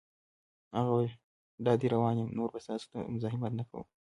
[0.77, 1.13] هغه وویل:
[1.65, 3.85] دادی روان یم، نور به ستاسو ته مزاحمت نه کوم.